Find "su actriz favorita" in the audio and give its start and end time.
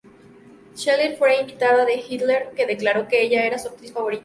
3.59-4.19